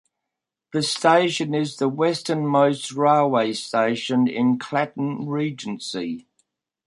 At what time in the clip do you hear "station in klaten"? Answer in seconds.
3.53-5.27